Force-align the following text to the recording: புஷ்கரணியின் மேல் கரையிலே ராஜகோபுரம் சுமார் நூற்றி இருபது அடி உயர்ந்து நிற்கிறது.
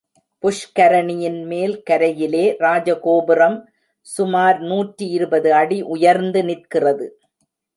புஷ்கரணியின் 0.43 1.45
மேல் 1.45 1.75
கரையிலே 1.89 2.45
ராஜகோபுரம் 2.59 3.57
சுமார் 4.07 4.59
நூற்றி 4.61 5.07
இருபது 5.09 5.53
அடி 5.53 5.81
உயர்ந்து 5.81 6.43
நிற்கிறது. 6.43 7.07